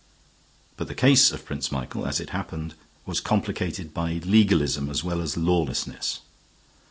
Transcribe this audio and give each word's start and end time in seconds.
But 0.77 0.87
the 0.87 0.95
case 0.95 1.31
of 1.31 1.45
Prince 1.45 1.71
Michael, 1.71 2.07
as 2.07 2.19
it 2.19 2.31
happened, 2.31 2.73
was 3.05 3.19
complicated 3.19 3.93
by 3.93 4.13
legalism 4.25 4.89
as 4.89 5.03
well 5.03 5.21
as 5.21 5.37
lawlessness. 5.37 6.21